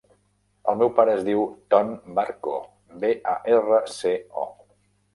[0.71, 1.43] El meu pare es diu
[1.75, 2.57] Ton Barco:
[3.05, 4.53] be, a, erra, ce, o.